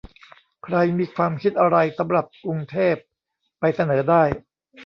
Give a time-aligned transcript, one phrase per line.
[0.63, 2.95] ใครมีความคิดอะไรสำหรับกรุงเทพ
[3.59, 4.23] ไปเสนอได้